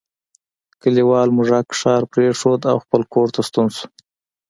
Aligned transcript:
کلیوال 0.81 1.29
موږک 1.35 1.67
ښار 1.79 2.03
پریښود 2.13 2.61
او 2.71 2.77
خپل 2.83 3.01
کور 3.13 3.27
ته 3.35 3.41
ستون 3.47 3.67
شو. 3.75 3.85